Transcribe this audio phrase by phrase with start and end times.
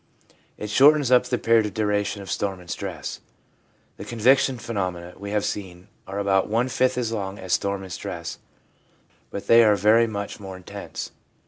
[0.57, 3.19] It shortens up the period of duration of storm and stress.
[3.97, 7.83] The con viction phenomena, we have seen, are about one fifth as long as storm
[7.83, 8.39] and stress,
[9.29, 11.11] but they are very much more intense.